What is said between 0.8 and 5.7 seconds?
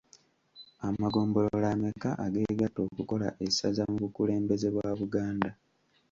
Amagombolola ameka ageegatta okukola essaza mu bukulembeze bwa Buganda?